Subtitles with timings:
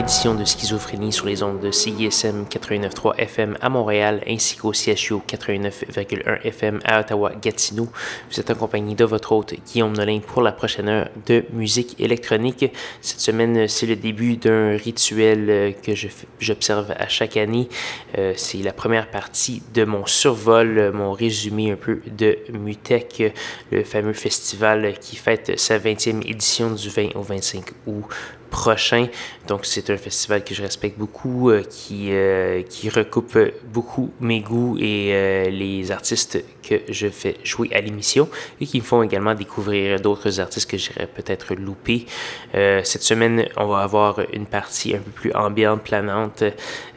[0.00, 5.16] Édition de Schizophrénie sur les ondes de CISM 89.3 FM à Montréal ainsi qu'au CHU
[5.28, 7.86] 89.1 FM à Ottawa-Gatineau.
[8.30, 12.00] Vous êtes en compagnie de votre hôte Guillaume Nolin pour la prochaine heure de musique
[12.00, 12.64] électronique.
[13.02, 15.92] Cette semaine, c'est le début d'un rituel euh, que
[16.38, 17.68] j'observe à chaque année.
[18.16, 23.34] Euh, c'est la première partie de mon survol, mon résumé un peu de Mutec,
[23.70, 28.04] le fameux festival qui fête sa 20e édition du 20 au 25 août
[28.50, 29.06] prochain.
[29.46, 33.38] Donc c'est un festival que je respecte beaucoup, euh, qui, euh, qui recoupe
[33.72, 38.28] beaucoup mes goûts et euh, les artistes que je fais jouer à l'émission
[38.60, 42.06] et qui me font également découvrir d'autres artistes que j'irais peut-être louper.
[42.52, 46.44] cette semaine, on va avoir une partie un peu plus ambiante, planante,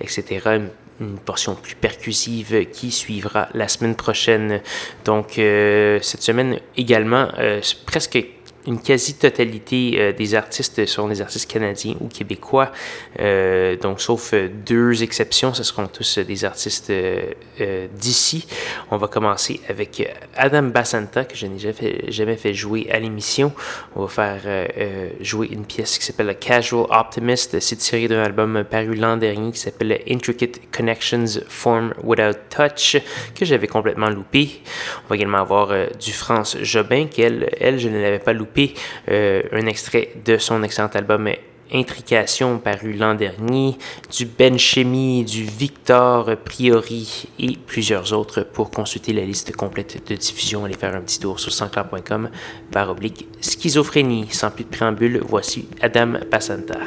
[0.01, 0.59] etc
[0.99, 4.61] une portion plus percussive qui suivra la semaine prochaine.
[5.05, 7.29] Donc, cette semaine également,
[7.85, 8.23] presque
[8.65, 12.71] une quasi-totalité euh, des artistes sont des artistes canadiens ou québécois.
[13.19, 16.91] Euh, donc, sauf euh, deux exceptions, ce seront tous des artistes
[17.95, 18.47] d'ici.
[18.91, 22.99] On va commencer avec Adam Basanta, que je n'ai jamais fait, jamais fait jouer à
[22.99, 23.51] l'émission.
[23.95, 24.67] On va faire
[25.21, 27.59] jouer une pièce qui s'appelle Casual Optimist.
[27.59, 32.97] C'est tiré d'un album paru l'an dernier qui s'appelle Intricate Connections Form Without Touch,
[33.35, 34.61] que j'avais complètement loupé.
[35.05, 38.52] On va également avoir du France Jobin, qu'elle, elle, je ne l'avais pas loupé
[39.09, 41.29] euh, un extrait de son excellent album
[41.73, 43.77] Intrication paru l'an dernier,
[44.15, 48.43] du Ben Chemi, du Victor Priori et plusieurs autres.
[48.43, 52.29] Pour consulter la liste complète de diffusion, allez faire un petit tour sur sansclair.com
[52.71, 54.27] par oblique schizophrénie.
[54.29, 56.77] Sans plus de préambule, voici Adam Passanta.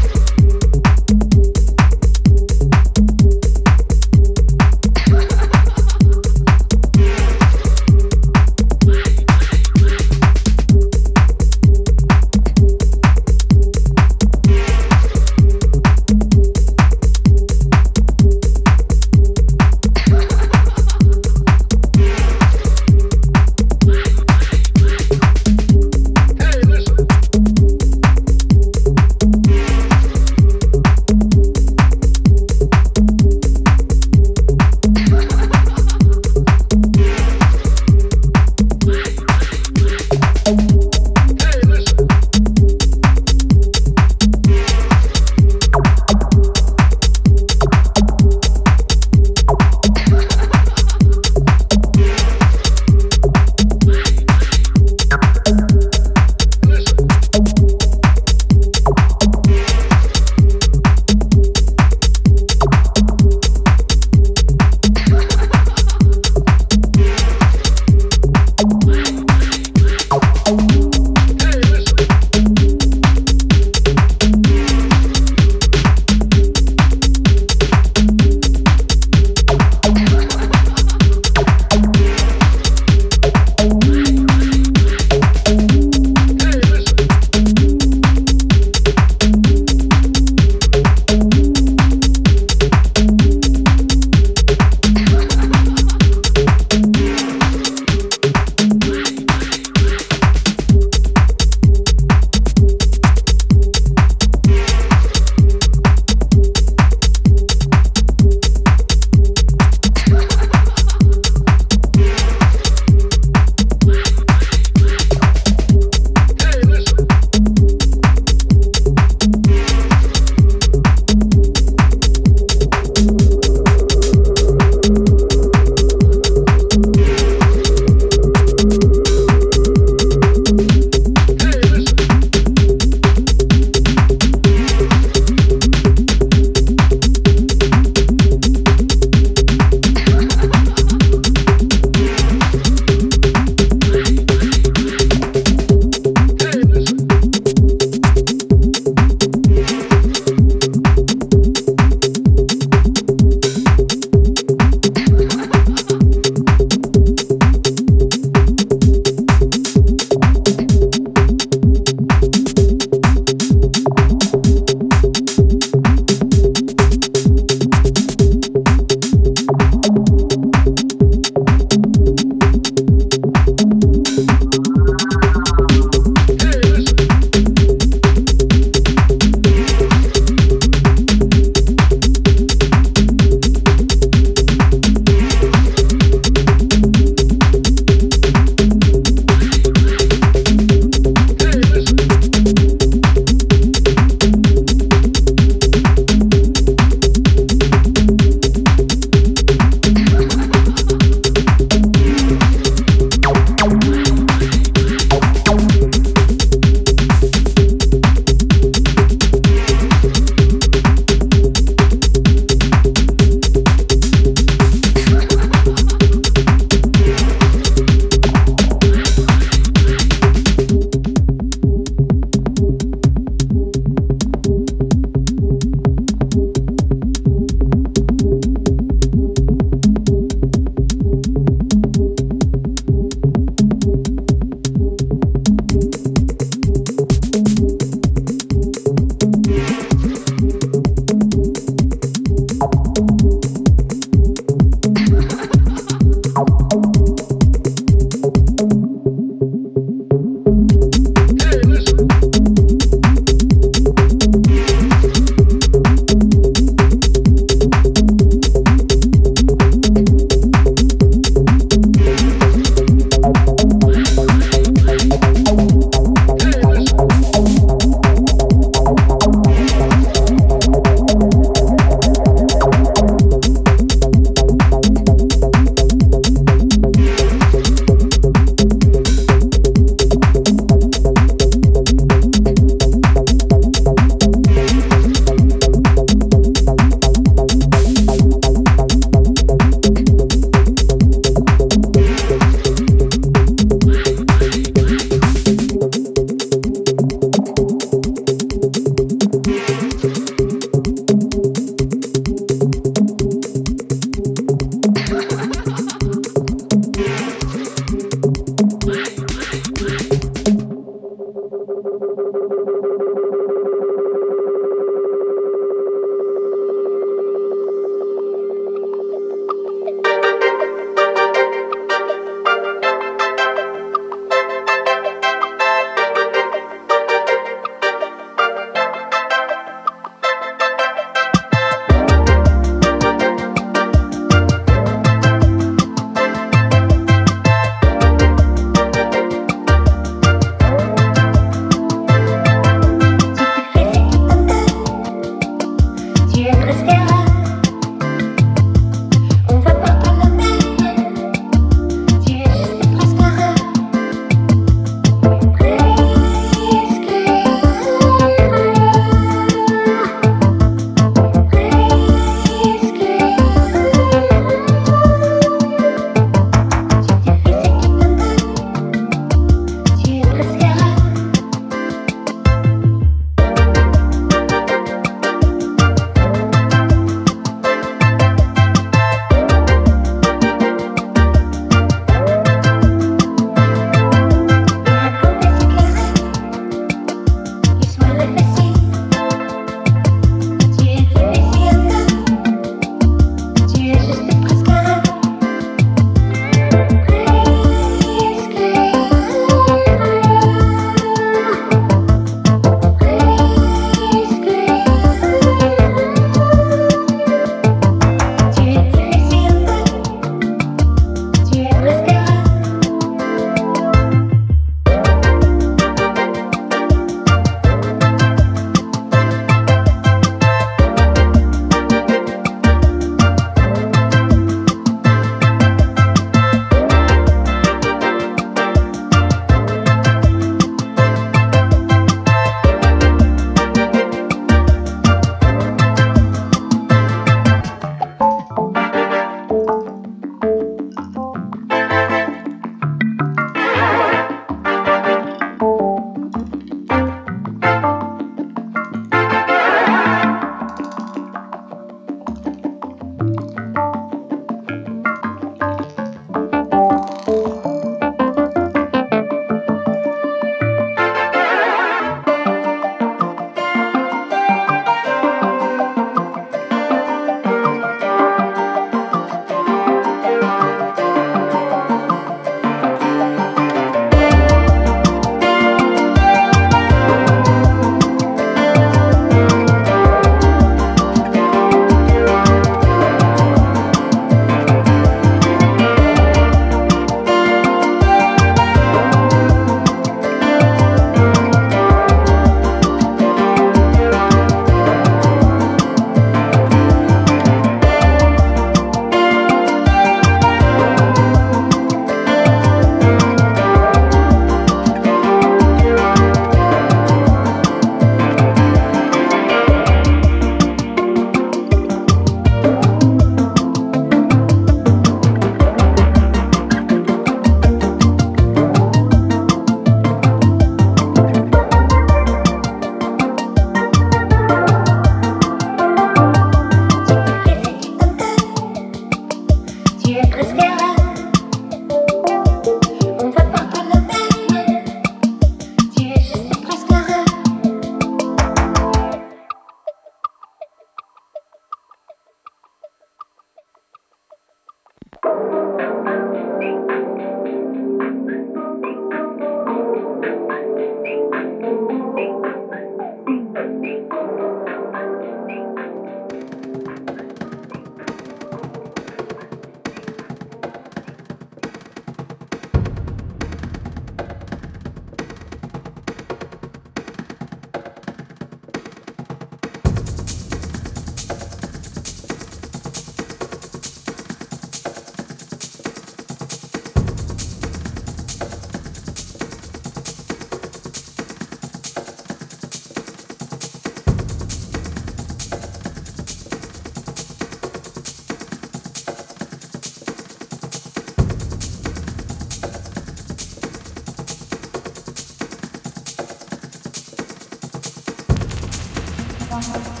[599.51, 600.00] Thank you.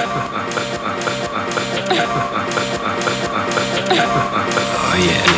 [0.00, 0.04] oh
[5.04, 5.37] yeah.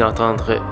[0.00, 0.62] D'entendre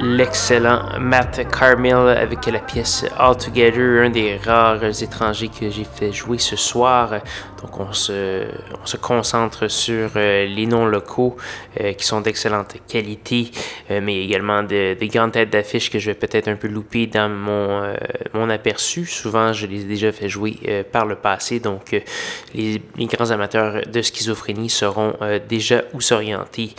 [0.00, 6.10] l'excellent Matt Carmill avec la pièce All Together, un des rares étrangers que j'ai fait
[6.10, 7.10] jouer ce soir
[7.60, 8.46] Donc on se,
[8.82, 11.36] on se concentre sur les noms locaux
[11.96, 13.50] qui sont d'excellente qualité,
[13.90, 17.28] mais également de, des grandes têtes d'affiches que je vais peut-être un peu louper dans
[17.28, 17.94] mon,
[18.34, 19.06] mon aperçu.
[19.06, 20.56] Souvent, je les ai déjà fait jouer
[20.92, 22.00] par le passé, donc
[22.54, 25.14] les, les, grands amateurs de schizophrénie seront
[25.48, 26.74] déjà où s'orienter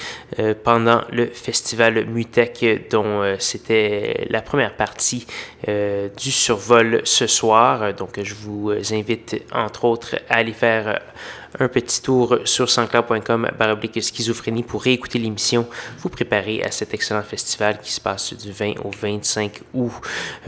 [0.63, 5.25] pendant le festival Mutec, dont c'était la première partie
[5.67, 7.93] du survol ce soir.
[7.93, 10.68] Donc, je vous invite entre autres à aller faire
[11.59, 15.67] un petit tour sur sanscloud.com baroblique schizophrénie pour réécouter l'émission,
[15.99, 19.91] vous préparer à cet excellent festival qui se passe du 20 au 25 août.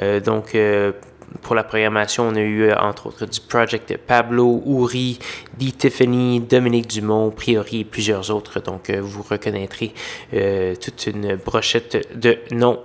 [0.02, 0.92] Euh, donc, euh,
[1.42, 5.20] pour la programmation, on a eu euh, entre autres du Project Pablo, Uri,
[5.58, 8.60] Di Tiffany, Dominique Dumont, Priori et plusieurs autres.
[8.60, 9.94] Donc, euh, vous reconnaîtrez
[10.34, 12.80] euh, toute une brochette de noms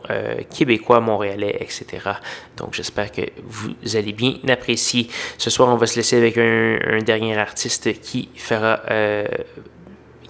[0.51, 2.11] québécois, montréalais, etc.
[2.57, 5.09] Donc, j'espère que vous allez bien apprécier.
[5.39, 8.81] Ce soir, on va se laisser avec un, dernier artiste qui fera,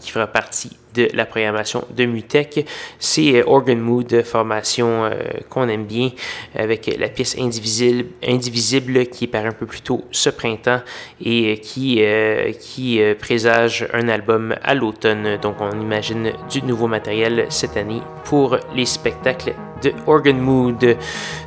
[0.01, 2.65] qui fera partie de la programmation de Mutech.
[2.99, 5.13] C'est euh, Organ Mood, formation euh,
[5.51, 6.11] qu'on aime bien,
[6.55, 10.81] avec la pièce Indivisible, qui paraît un peu plus tôt ce printemps
[11.25, 12.03] et euh, qui,
[12.61, 15.39] qui présage un album à l'automne.
[15.41, 19.55] Donc on imagine du nouveau matériel cette année pour les spectacles
[20.07, 20.97] Organ Mood.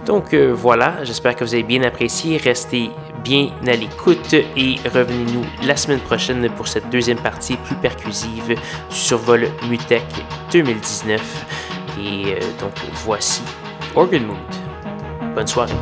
[0.06, 2.38] Donc voilà, j'espère que vous avez bien apprécié.
[2.38, 2.92] Restez
[3.24, 8.56] bien à l'écoute et revenez-nous la semaine prochaine pour cette deuxième partie plus percusive
[8.90, 10.04] du survol Mutech
[10.52, 11.46] 2019.
[12.02, 12.74] Et euh, donc
[13.06, 13.42] voici
[13.96, 15.36] Organ Mood.
[15.36, 15.74] Bonne soirée.